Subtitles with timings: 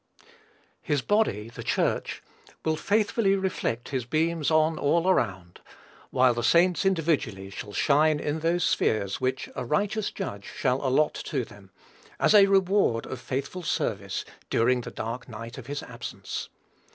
[0.81, 2.23] His body, the Church,
[2.65, 5.59] will faithfully reflect his beams on all around;
[6.09, 11.13] while the saints individually shall shine in those spheres which a righteous Judge shall allot
[11.25, 11.69] to them,
[12.19, 16.49] as a reward of faithful service during the dark night of his absence.